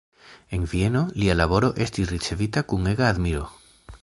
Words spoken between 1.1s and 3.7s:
lia laboro estis ricevita kun ega admiro.